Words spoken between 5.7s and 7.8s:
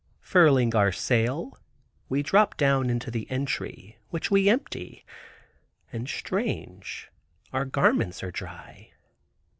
and strange, our